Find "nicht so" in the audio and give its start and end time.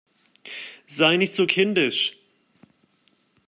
1.17-1.45